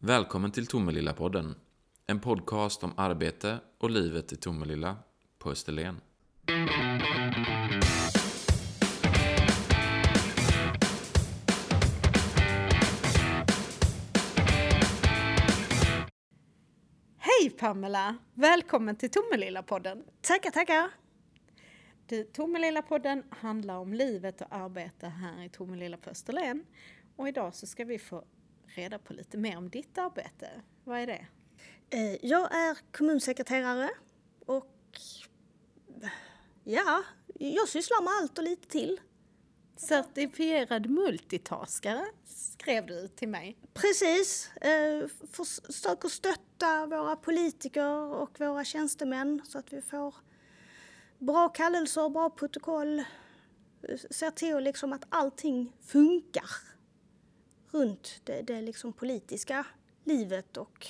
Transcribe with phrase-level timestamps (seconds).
[0.00, 1.54] Välkommen till Tomelilla-podden.
[2.06, 4.96] En podcast om arbete och livet i Tomelilla
[5.38, 6.00] på Österlen.
[17.18, 18.16] Hej Pamela!
[18.34, 20.04] Välkommen till Tomelilla-podden.
[20.20, 20.90] Tackar, tackar.
[22.06, 26.64] Du, Tomelilla-podden handlar om livet och arbete här i Tomelilla på Österlen.
[27.16, 28.24] Och idag så ska vi få
[28.78, 30.50] reda på lite mer om ditt arbete.
[30.84, 31.26] Vad är det?
[31.90, 33.90] Eh, Jag är kommunsekreterare
[34.46, 34.66] och
[36.64, 37.02] ja,
[37.34, 39.00] jag sysslar med allt och lite till.
[39.76, 43.56] Certifierad multitaskare skrev du till mig.
[43.74, 50.14] Precis, eh, försöker stötta våra politiker och våra tjänstemän så att vi får
[51.18, 52.98] bra kallelser, bra protokoll.
[52.98, 53.04] Eh,
[54.10, 56.50] Ser till liksom att allting funkar
[57.70, 59.66] runt det, det liksom politiska
[60.04, 60.86] livet och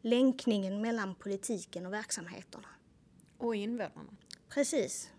[0.00, 2.68] länkningen mellan politiken och verksamheterna.
[3.38, 4.16] Och invånarna.
[4.48, 5.10] Precis.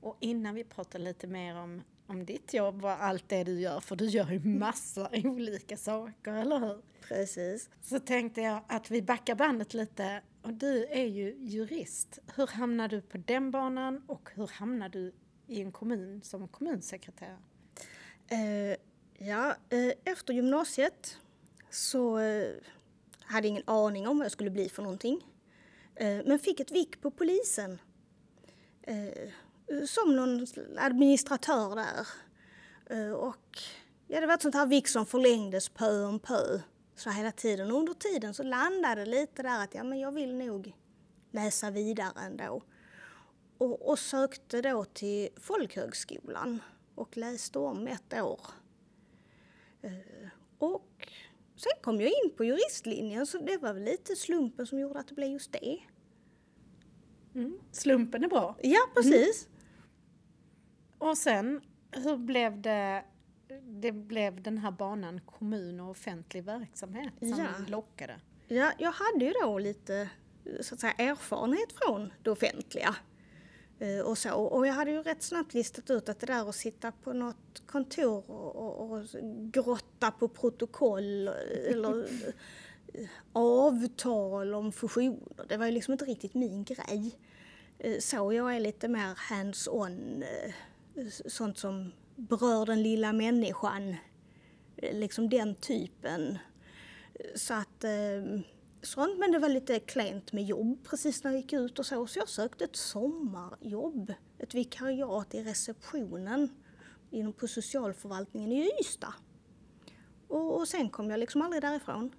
[0.00, 3.80] Och innan vi pratar lite mer om, om ditt jobb och allt det du gör,
[3.80, 6.82] för du gör ju massa olika saker, eller hur?
[7.00, 7.70] Precis.
[7.82, 10.22] Så tänkte jag att vi backar bandet lite.
[10.42, 12.18] Och du är ju jurist.
[12.36, 15.12] Hur hamnade du på den banan och hur hamnade du
[15.46, 17.38] i en kommun som kommunsekreterare?
[18.28, 18.76] Eh,
[19.18, 21.18] ja, eh, efter gymnasiet
[21.70, 22.54] så eh,
[23.20, 25.26] hade jag ingen aning om vad jag skulle bli för någonting.
[25.94, 27.80] Eh, men fick ett vik på polisen.
[29.86, 32.06] Som någon administratör där.
[33.14, 33.58] Och
[34.06, 36.60] ja, det var ett sånt här vik som förlängdes pö om pö.
[36.96, 37.70] Så hela tiden.
[37.70, 40.72] Och under tiden så landade det lite där att ja, men jag vill nog
[41.30, 42.62] läsa vidare ändå.
[43.58, 46.62] Och, och sökte då till folkhögskolan
[46.94, 48.40] och läste om ett år.
[49.86, 51.08] Eh, Och
[51.56, 55.08] sen kom jag in på juristlinjen så det var väl lite slumpen som gjorde att
[55.08, 55.78] det blev just det.
[57.34, 57.58] Mm.
[57.72, 58.56] Slumpen är bra.
[58.62, 59.48] Ja, precis.
[60.98, 61.60] Och sen,
[61.90, 63.04] hur blev det?
[63.62, 67.46] Det blev den här banan kommun och offentlig verksamhet som Ja.
[67.68, 68.20] lockade.
[68.48, 70.10] Ja, jag hade ju då lite
[70.60, 72.96] så att säga, erfarenhet från det offentliga.
[73.78, 74.34] Eh, Och, så.
[74.34, 77.62] och jag hade ju rätt snabbt listat ut att det där att sitta på något
[77.66, 79.04] kontor och, och, och
[79.52, 81.28] grotta på protokoll
[81.68, 82.06] eller
[83.32, 87.18] avtal om fusioner, det var ju liksom inte riktigt min grej.
[87.78, 90.52] Eh, Så jag är lite mer hands-on, eh,
[91.26, 93.96] sånt som berör den lilla människan.
[94.92, 96.38] Liksom den typen.
[97.34, 98.40] Så att eh,
[98.86, 102.06] sånt, men det var lite klent med jobb precis när jag gick ut och så.
[102.06, 106.48] Så jag sökte ett sommarjobb, ett vikariat i receptionen
[107.10, 109.14] inom på socialförvaltningen i Ystad.
[110.28, 112.12] Och, och sen kom jag liksom aldrig därifrån.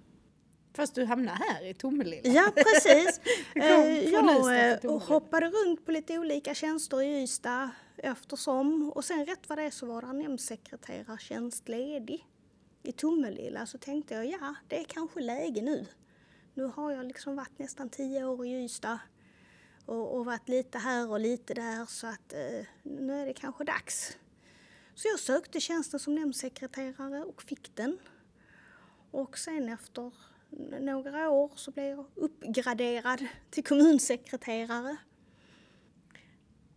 [0.76, 2.30] Fast du hamnade här i Tomelilla.
[2.30, 3.20] Ja, precis.
[3.54, 8.92] Eh, jag eh, hoppade runt på lite olika tjänster i Ystad eftersom.
[8.94, 12.26] Och sen rätt vad det är så var det en nämndsekreterartjänst ledig
[12.82, 13.66] i Tomelilla.
[13.66, 15.86] Så tänkte jag, ja, det är kanske läge nu.
[16.58, 18.98] Nu har jag liksom varit nästan tio år i Ystad
[19.86, 23.64] och, och varit lite här och lite där så att eh, nu är det kanske
[23.64, 24.16] dags.
[24.94, 27.98] Så jag sökte tjänsten som nämndsekreterare och fick den.
[29.10, 30.12] Och sen efter
[30.80, 34.96] några år så blev jag uppgraderad till kommunsekreterare.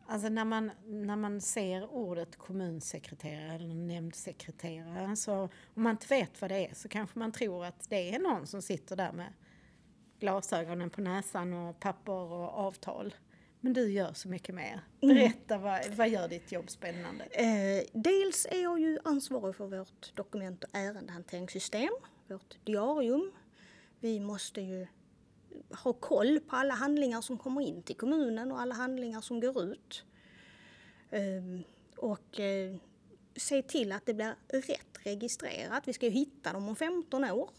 [0.06, 6.42] Alltså när man, när man ser ordet kommunsekreterare eller nämndsekreterare så om man inte vet
[6.42, 9.34] vad det är så kanske man tror att det är någon som sitter där med
[10.22, 13.14] glasögonen på näsan och papper och avtal.
[13.60, 14.82] Men du gör så mycket mer.
[15.02, 17.24] Berätta, vad, vad gör ditt jobb spännande?
[17.24, 21.94] Eh, dels är jag ju ansvarig för vårt dokument och ärendehanteringssystem,
[22.28, 23.32] vårt diarium.
[24.00, 24.88] Vi måste ju
[25.84, 29.64] ha koll på alla handlingar som kommer in till kommunen och alla handlingar som går
[29.64, 30.06] ut.
[31.10, 31.62] Eh,
[31.98, 32.76] och eh,
[33.36, 35.88] se till att det blir rätt registrerat.
[35.88, 37.50] Vi ska ju hitta dem om 15 år.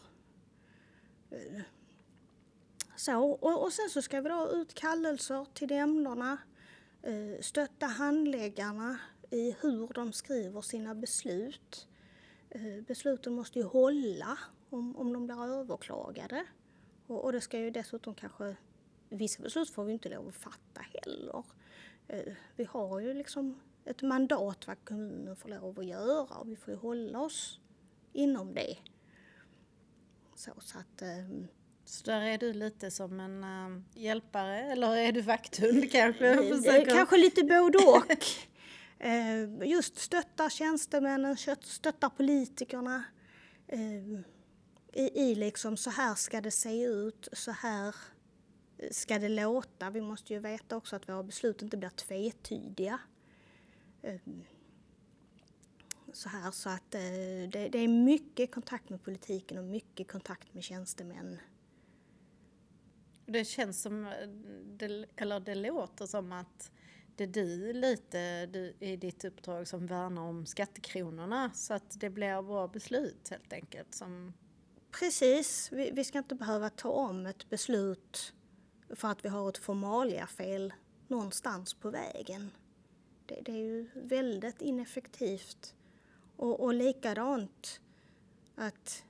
[2.96, 6.38] Så, och, och sen så ska vi då ut kallelser till nämnderna,
[7.02, 8.98] eh, stötta handläggarna
[9.30, 11.88] i hur de skriver sina beslut.
[12.50, 14.38] Eh, besluten måste ju hålla
[14.70, 16.46] om, om de blir överklagade.
[17.06, 18.56] Och, och det ska ju dessutom kanske,
[19.08, 21.44] vissa beslut får vi inte lov att fatta heller.
[22.08, 26.56] Eh, vi har ju liksom ett mandat vad kommunen får lov att göra och vi
[26.56, 27.60] får ju hålla oss
[28.12, 28.78] inom det.
[30.34, 31.48] Så, så att, ehm,
[31.92, 36.28] så där är du lite som en eh, hjälpare eller är du vakthund kanske?
[36.28, 38.16] Eh, Kanske lite både och.
[38.98, 43.04] Eh, Just stöttar tjänstemännen, stöttar politikerna.
[43.68, 43.80] Eh,
[44.92, 47.94] i, i liksom så här ska det se ut, så här
[48.90, 49.90] ska det låta.
[49.90, 52.98] Vi måste ju veta också att våra beslut inte blir tvetydiga.
[56.12, 60.64] Så här så att det, det är mycket kontakt med politiken och mycket kontakt med
[60.64, 61.38] tjänstemän.
[63.26, 64.28] Det känns som, eh,
[64.66, 66.70] det, eller det låter som att
[67.16, 72.10] det är du lite du, i ditt uppdrag som värnar om skattekronorna så att det
[72.10, 73.94] blir bra beslut helt enkelt.
[73.94, 74.32] Som...
[75.00, 78.34] Precis, vi, vi ska inte behöva ta om ett beslut
[78.90, 80.72] för att vi har ett formaliafel
[81.08, 82.50] någonstans på vägen.
[83.26, 85.74] Det, det, är ju väldigt ineffektivt.
[86.36, 87.80] Och, och likadant
[88.54, 89.04] att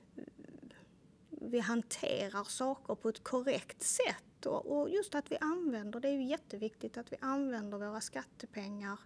[1.49, 4.45] vi hanterar saker på ett korrekt sätt.
[4.45, 8.99] Och, och just att vi använder, det är ju jätteviktigt att vi använder våra skattepengar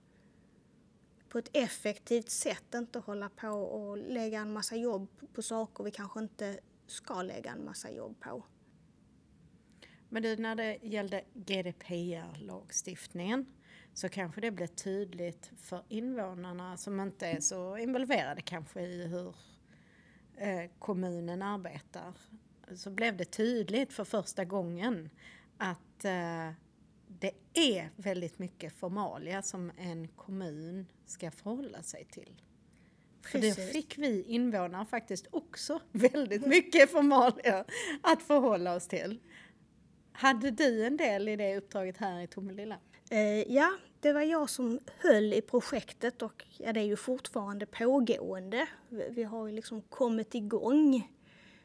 [1.30, 5.92] på ett effektivt sätt, inte hålla på och lägga en massa jobb på saker vi
[5.92, 8.44] kanske inte ska lägga en massa jobb på.
[10.10, 13.46] Men du, när det gällde GDPR-lagstiftningen
[13.94, 19.36] så kanske det blev tydligt för invånarna som inte är så involverade kanske i hur
[20.80, 22.14] kommunen arbetar.
[22.76, 25.10] Så blev det tydligt för första gången
[25.58, 26.52] att eh,
[27.08, 32.42] det är väldigt mycket formalia som en kommun ska förhålla sig till.
[33.22, 37.66] För det fick vi invånare faktiskt också väldigt mycket formalia
[38.02, 39.20] att förhålla oss till.
[40.12, 42.80] Hade du en del i det uppdraget här i Tomelilla?
[43.10, 47.66] Eh, ja, det var jag som höll i projektet och ja, det är ju fortfarande
[47.66, 48.68] pågående.
[48.90, 51.12] Vi, har ju liksom kommit igång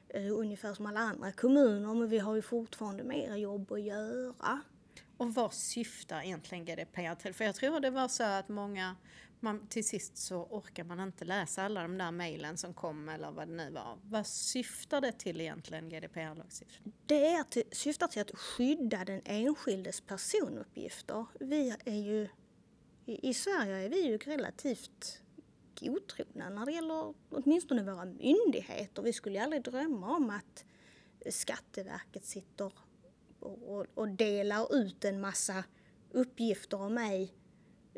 [0.08, 4.60] eh, ungefär som alla andra kommuner men vi har ju fortfarande mer jobb att göra.
[5.16, 7.34] Och vad syftar egentligen GDPR till?
[7.34, 8.96] För jag tror det var så att många
[9.42, 13.30] man, till sist så orkar man inte läsa alla de där mejlen som kom eller
[13.30, 13.98] vad det nu var.
[14.02, 16.92] Vad syftar det till egentligen, GDPR-lagstiftningen?
[17.06, 21.26] Det är till, syftar till att skydda den enskildes personuppgifter.
[21.40, 22.28] Vi är ju,
[23.06, 25.22] i, i Sverige är vi ju relativt
[25.80, 29.02] godtrogna när det gäller åtminstone våra myndigheter.
[29.02, 30.64] Vi skulle ju aldrig drömma om att
[31.30, 32.72] Skatteverket sitter
[33.40, 35.64] och, och, och delar ut en massa
[36.10, 37.34] uppgifter om mig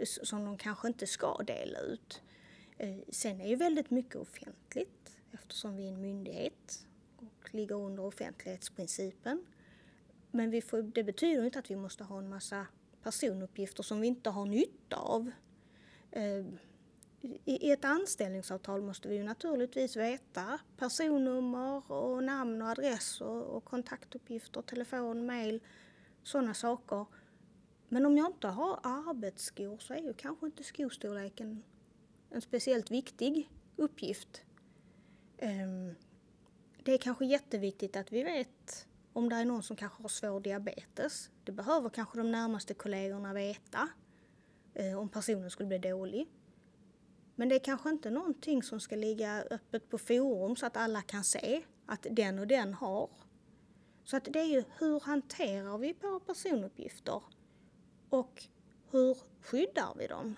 [0.02, 2.22] som de kanske inte ska dela ut.
[2.78, 6.86] Eh, sen är ju väldigt mycket offentligt eftersom vi är en myndighet
[7.16, 9.46] och ligger under offentlighetsprincipen.
[10.30, 12.66] Men vi får, det betyder inte att vi måste ha en massa
[13.02, 15.30] personuppgifter som vi inte har nytta av.
[16.10, 16.44] Eh,
[17.44, 24.62] I ett anställningsavtal måste vi ju naturligtvis veta personnummer och namn och adress och kontaktuppgifter,
[24.62, 25.60] telefon, mail,
[26.22, 27.06] sådana saker.
[27.94, 31.62] Men om jag inte har arbetsskor så är ju kanske inte skostorleken
[32.30, 34.42] en speciellt viktig uppgift.
[35.38, 35.94] Ehm,
[36.82, 40.40] det är kanske jätteviktigt att vi vet om det är någon som kanske har svår
[40.40, 41.30] diabetes.
[41.44, 43.88] Det behöver kanske de närmaste kollegorna veta
[44.74, 46.28] eh, om personen skulle bli dålig.
[47.34, 51.02] Men det är kanske inte någonting som ska ligga öppet på forum så att alla
[51.02, 53.10] kan se att den och den har.
[54.04, 57.22] Så att det är ju hur hanterar vi våra personuppgifter?
[58.14, 58.44] Och
[58.90, 60.36] hur skyddar vi dem?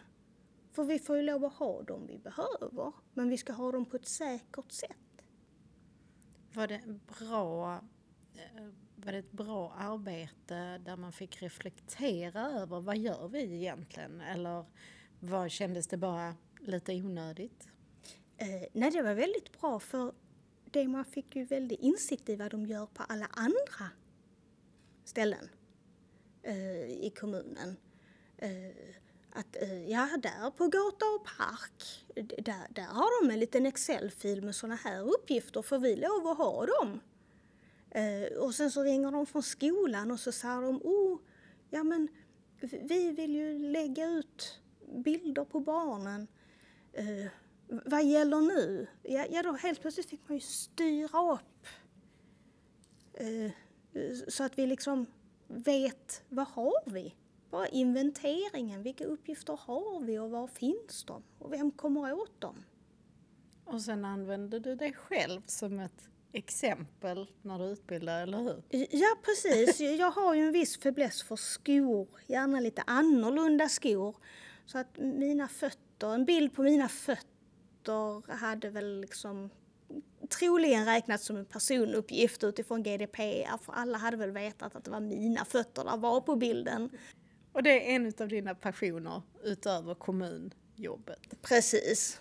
[0.72, 3.84] För vi får ju lov att ha dem vi behöver, men vi ska ha dem
[3.84, 5.22] på ett säkert sätt.
[6.52, 6.82] Var det,
[7.18, 7.74] bra,
[8.34, 8.64] eh,
[8.96, 14.20] var det ett bra arbete där man fick reflektera över vad gör vi egentligen?
[14.20, 14.64] Eller
[15.20, 17.68] vad kändes det bara lite onödigt?
[18.36, 20.14] Eh, nej, det var väldigt bra för
[20.64, 23.90] det man fick ju väldigt insikt i vad de gör på alla andra
[25.04, 25.48] ställen
[26.46, 27.76] eh, i kommunen.
[28.38, 28.50] Eh,
[29.32, 32.04] att eh, ja, där på gata och park,
[32.44, 36.38] där, där har de en liten Excel-fil med sådana här uppgifter, får vi lov att
[36.38, 37.00] ha dem?
[37.90, 41.18] Eh, och sen så ringer de från skolan och så säger de, oh,
[41.70, 42.08] ja men
[42.60, 44.60] vi vill ju lägga ut
[45.04, 46.26] bilder på barnen.
[46.92, 47.26] Eh,
[47.68, 48.86] vad gäller nu?
[49.02, 51.66] Ja, ja, då helt plötsligt fick man ju styra upp
[53.14, 53.50] eh,
[54.28, 55.06] så att vi liksom
[55.48, 57.14] vet vad har vi?
[57.50, 61.22] Bara inventeringen, vilka uppgifter har vi och var finns de?
[61.38, 62.64] Och vem kommer åt dem?
[63.64, 68.62] Och sen använder du dig själv som ett exempel när du utbildar, eller hur?
[68.90, 69.80] Ja, precis.
[69.80, 74.16] Jag har ju en viss fäbless för skor, gärna lite annorlunda skor.
[74.66, 79.50] Så att mina fötter, en bild på mina fötter hade väl liksom
[80.26, 85.00] troligen räknats som en personuppgift utifrån GDPR för alla hade väl vetat att det var
[85.00, 86.90] mina fötter där var på bilden.
[87.52, 91.42] Och det är en av dina passioner utöver kommunjobbet?
[91.42, 92.20] Precis.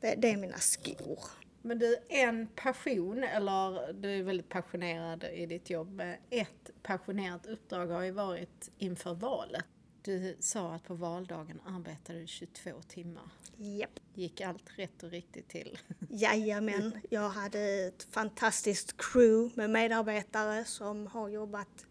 [0.00, 1.18] Det, det är mina skor.
[1.62, 6.02] Men du, en passion, eller du är väldigt passionerad i ditt jobb.
[6.30, 9.64] Ett passionerat uppdrag har ju varit inför valet.
[10.06, 13.30] Du sa att på valdagen arbetade du 22 timmar.
[13.56, 14.00] Japp.
[14.14, 15.78] Gick allt rätt och riktigt till?
[16.10, 21.86] Jajamän, jag hade ett fantastiskt crew med medarbetare som har jobbat,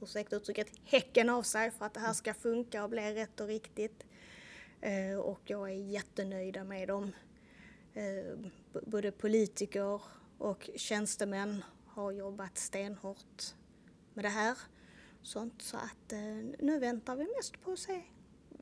[0.00, 3.46] ursäkta uttrycket, häcken av sig för att det här ska funka och bli rätt och
[3.46, 4.06] riktigt.
[4.80, 7.12] Eh, och jag är jättenöjda med dem.
[7.94, 8.50] Eh,
[8.86, 10.00] både politiker
[10.38, 13.54] och tjänstemän har jobbat stenhårt
[14.14, 14.58] med det här.
[15.22, 16.18] Sånt, så att eh,
[16.58, 18.02] nu väntar vi mest på att se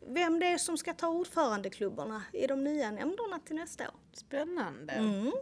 [0.06, 3.94] vem det är som ska ta ordförandeklubborna i de nya nämnderna till nästa år.
[4.12, 4.92] Spännande.
[4.92, 5.32] Mm.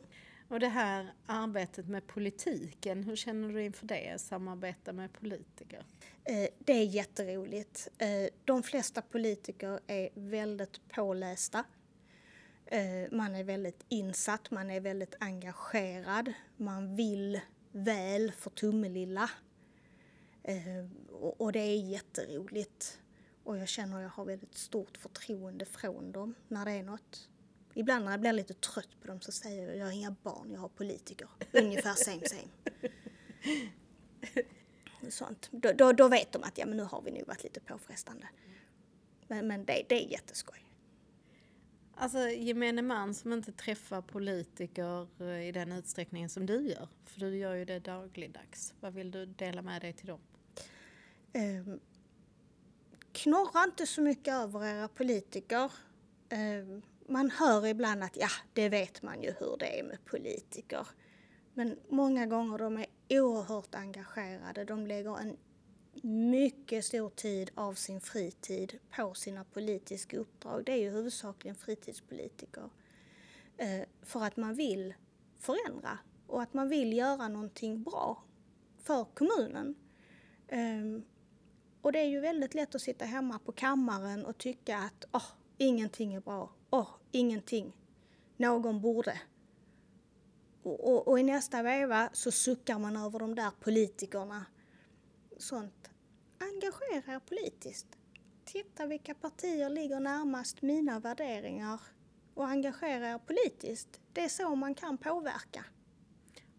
[0.49, 4.21] Och det här arbetet med politiken, hur känner du inför det?
[4.21, 5.87] Samarbeta med politiker?
[6.25, 7.89] Eh, det är jätteroligt.
[7.99, 8.09] Eh,
[8.45, 11.65] de flesta politiker är väldigt pålästa.
[13.11, 16.33] Man är väldigt insatt, man är väldigt engagerad.
[16.57, 17.41] Man vill
[17.73, 19.31] väl för Tummelilla.
[20.45, 23.01] Ehm, och det är jätteroligt.
[23.45, 27.29] Och jag känner att jag har väldigt stort förtroende från dem när det är något.
[27.75, 30.51] Ibland när jag blir lite trött på dem så säger jag, jag har inga barn,
[30.53, 31.29] jag har politiker.
[31.53, 32.49] Ungefär same same.
[35.11, 35.49] Sånt.
[35.51, 38.29] Då, då, då, vet de att ja, men nu har vi nog varit lite påfrestande.
[39.29, 40.67] Men, men det, det är jätteskoj.
[41.97, 47.21] Alltså gemene man som inte träffar politiker eh, i den utsträckningen som du gör, för
[47.21, 48.75] du gör ju det dagligdags.
[48.81, 50.21] Vad vill du dela med dig till dem?
[51.37, 51.75] Eh,
[53.13, 55.73] knorra inte så mycket över era politiker.
[56.29, 60.87] Eh, man hör ibland att ja, det vet man ju hur det är med politiker.
[61.55, 64.65] Men många gånger de är oerhört engagerade.
[64.65, 65.37] De lägger en
[66.31, 70.65] mycket stor tid av sin fritid på sina politiska uppdrag.
[70.65, 72.71] Det är ju huvudsakligen fritidspolitiker.
[73.57, 74.95] Eh, för att man vill
[75.39, 78.23] förändra och att man vill göra någonting bra
[78.83, 79.75] för kommunen.
[80.49, 81.01] Eh,
[81.85, 85.27] och det är ju väldigt lätt att sitta hemma på kammaren och tycka att oh,
[85.59, 87.77] ingenting är bra, oh, ingenting,
[88.37, 89.21] någon borde.
[90.63, 94.47] Och, och, och, i nästa veva så suckar man över de där politikerna.
[95.39, 95.91] Sånt.
[96.39, 97.87] Engagera er politiskt.
[98.45, 101.81] Titta vilka partier ligger närmast mina värderingar
[102.35, 104.01] och engagera er politiskt.
[104.13, 105.65] Det är så man kan påverka.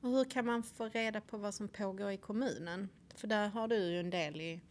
[0.01, 2.89] Och hur kan man få reda på vad som pågår i kommunen?
[3.15, 4.62] För där har du ju en del i,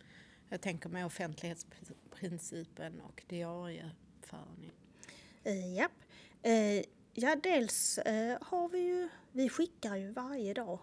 [0.48, 4.72] jag tänker med offentlighetsprincipen och diarieföring.
[5.46, 5.92] Uh, japp.
[6.46, 10.78] Uh, ja, dels uh, har vi ju, vi skickar ju varje dag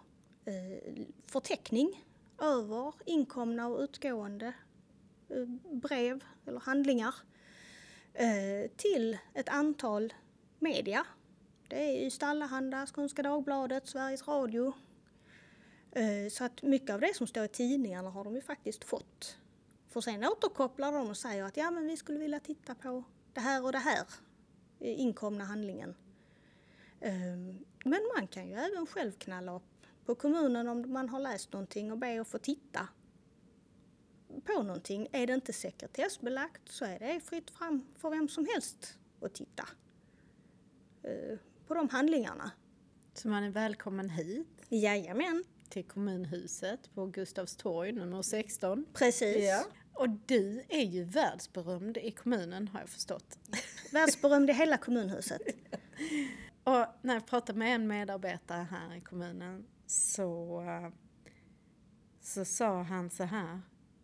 [0.47, 2.03] uh, förteckning
[2.41, 4.53] över inkomna och utgående
[5.71, 7.15] brev eller handlingar
[8.75, 10.13] till ett antal
[10.59, 11.05] media.
[11.67, 14.73] Det är Ystad Allehanda, Skånska Dagbladet, Sveriges Radio.
[16.31, 19.37] Så att mycket av det som står i tidningarna har de ju faktiskt fått.
[19.91, 23.39] För sen återkopplar de och säger att ja men vi skulle vilja titta på det
[23.39, 24.05] här och det här
[24.79, 25.95] inkomna handlingen.
[27.01, 31.53] Ehm, men man kan ju även själv knalla upp på kommunen om man har läst
[31.53, 32.87] någonting och be att få titta
[34.43, 35.07] på någonting.
[35.11, 39.67] Är det inte sekretessbelagt så är det fritt fram för vem som helst att titta
[41.03, 42.51] eh, på de handlingarna.
[43.13, 44.47] Så man är välkommen hit?
[44.69, 45.43] Jajamän.
[45.69, 48.85] Till kommunhuset på Gustavs torg nummer 16.
[48.93, 49.49] Precis.
[49.49, 49.63] Ja.
[49.93, 53.39] Och du är ju världsberömd i kommunen har jag förstått.
[53.91, 55.41] Världsberömd i hela kommunhuset.
[56.63, 60.63] Och när jag pratade med en medarbetare här i kommunen så,
[62.21, 63.61] så sa han så här.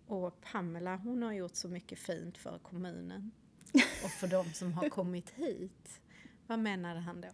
[0.07, 3.31] Och Pamela hon har gjort så mycket fint för kommunen
[4.03, 6.01] och för de som har kommit hit.
[6.47, 7.27] Vad menade han då?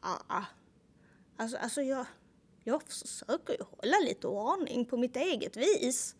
[0.00, 0.44] Ja,
[1.36, 2.06] alltså, alltså jag,
[2.64, 6.16] jag försöker ju hålla lite ordning på mitt eget vis.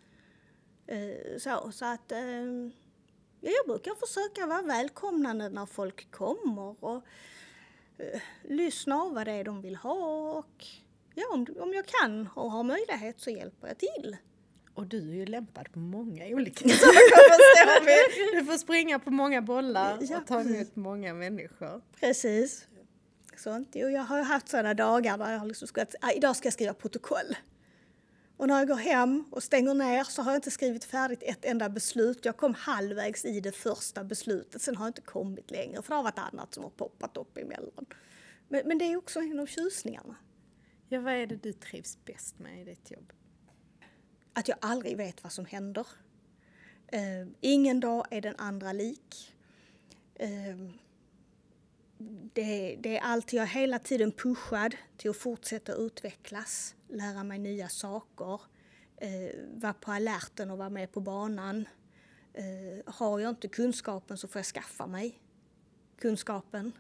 [0.87, 2.19] Eh, så, så att eh,
[3.41, 7.03] jag brukar försöka vara välkomnande när folk kommer och
[7.99, 10.67] eh, lyssna av vad det är de vill ha och
[11.15, 14.17] ja, om, om jag kan och har möjlighet så hjälper jag till.
[14.75, 19.99] Och du är ju lämpad på många olika saker Du får springa på många bollar
[20.19, 21.83] och ta emot många människor.
[22.01, 22.69] Precis.
[23.37, 23.69] Sånt.
[23.75, 26.75] Jo, jag har haft sådana dagar där jag liksom ska, ah, idag ska jag skriva
[26.75, 27.37] protokoll.
[28.37, 31.45] Och när jag går hem och stänger ner så har jag inte skrivit färdigt ett
[31.45, 32.25] enda beslut.
[32.25, 35.95] Jag kom halvvägs i det första beslutet, sen har jag inte kommit längre för det
[35.95, 37.87] har varit annat som har poppat upp emellan.
[38.49, 40.17] Men, men det är också en av tjusningarna.
[40.89, 43.13] Ja, vad är det du trivs bäst med i ditt jobb?
[44.33, 45.87] Att jag aldrig vet vad som händer.
[46.95, 49.35] Uh, ingen dag är den andra lik.
[50.23, 50.71] Uh,
[52.33, 57.39] det, det är alltid, jag är hela tiden pushad till att fortsätta utvecklas, lära mig
[57.39, 58.41] nya saker,
[58.97, 59.11] eh,
[59.55, 61.69] vara på alerten och vara med på banan.
[62.33, 65.21] Eh, har jag inte kunskapen så får jag skaffa mig
[65.99, 66.73] kunskapen.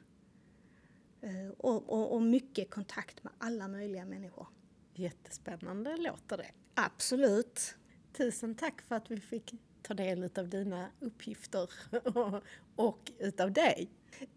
[1.20, 4.46] Eh, och, och, och mycket kontakt med alla möjliga människor.
[4.94, 6.50] Jättespännande låter det.
[6.74, 7.76] Absolut.
[8.12, 11.70] Tusen tack för att vi fick ta del av dina uppgifter
[12.76, 13.90] och utav dig.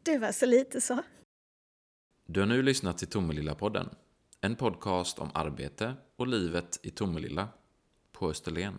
[0.04, 1.04] Det var så lite så.
[2.26, 3.90] Du har nu lyssnat till Tomelilla-podden.
[4.42, 7.50] En podcast om arbete och livet i Tomelilla
[8.12, 8.78] på Österlen.